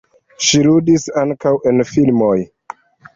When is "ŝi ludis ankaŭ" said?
0.45-1.51